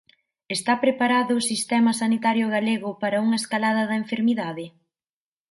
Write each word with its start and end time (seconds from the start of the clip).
Está 0.55 0.73
preparado 0.83 1.31
o 1.39 1.45
sistema 1.51 1.91
sanitario 2.01 2.47
galego 2.55 2.89
para 3.01 3.21
unha 3.25 3.39
escalada 3.41 3.83
da 3.89 3.95
enfermidade? 4.03 4.65